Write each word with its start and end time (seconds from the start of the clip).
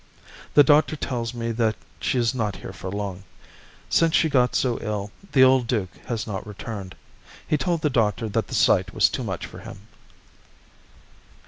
The 0.55 0.63
doctor 0.63 0.95
tells 0.95 1.35
me 1.35 1.51
that 1.51 1.75
she 1.99 2.17
is 2.17 2.33
not 2.33 2.55
here 2.55 2.73
for 2.73 2.89
long. 2.91 3.23
Since 3.87 4.15
she 4.15 4.29
got 4.29 4.55
so 4.55 4.79
ill 4.81 5.11
the 5.33 5.43
old 5.43 5.67
duke 5.67 5.91
has 6.07 6.25
not 6.25 6.47
returned. 6.47 6.95
He 7.47 7.55
told 7.55 7.81
the 7.83 7.89
doctor 7.91 8.27
that 8.27 8.47
the 8.47 8.55
sight 8.55 8.95
was 8.95 9.09
too 9.09 9.23
much 9.23 9.45
for 9.45 9.59
him. 9.59 9.81